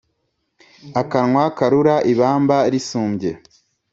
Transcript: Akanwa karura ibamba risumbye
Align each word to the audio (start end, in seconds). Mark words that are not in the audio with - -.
Akanwa 1.01 1.43
karura 1.57 1.95
ibamba 2.11 2.57
risumbye 2.73 3.31